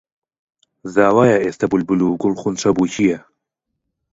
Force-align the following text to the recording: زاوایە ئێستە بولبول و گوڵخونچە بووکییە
زاوایە 0.93 1.37
ئێستە 1.43 1.65
بولبول 1.71 2.01
و 2.03 2.17
گوڵخونچە 2.21 2.69
بووکییە 2.75 3.19